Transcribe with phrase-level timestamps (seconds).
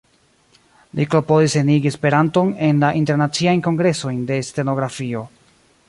[0.99, 5.25] Li klopodis enigi Esperanton en la internaciajn kongresojn de stenografio.